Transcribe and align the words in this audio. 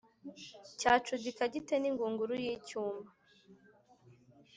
cyacudika 0.79 1.43
gite 1.53 1.75
n’ingunguru 1.79 2.33
y’icyuma? 2.43 3.07